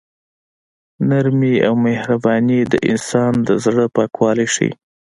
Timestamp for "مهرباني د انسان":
1.85-3.33